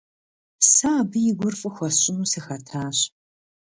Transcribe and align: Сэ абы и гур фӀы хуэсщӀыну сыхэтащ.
Сэ 0.71 0.87
абы 0.99 1.19
и 1.29 1.31
гур 1.39 1.55
фӀы 1.59 1.69
хуэсщӀыну 1.75 2.29
сыхэтащ. 2.31 2.97